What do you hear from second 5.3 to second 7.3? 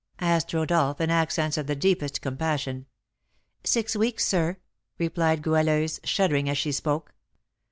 Goualeuse, shuddering as she spoke.